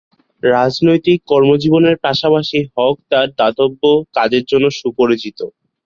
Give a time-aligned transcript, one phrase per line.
[0.43, 3.81] রাজনৈতিক কর্মজীবনের পাশাপাশি হক তার দাতব্য
[4.15, 5.39] কাজের জন্য সুপরিচিত।